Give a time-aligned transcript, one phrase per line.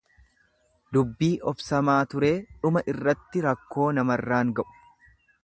[0.95, 2.33] Dubbii obsamaa turee
[2.65, 4.69] dhuma irratti rakkoo namarraan ga'u.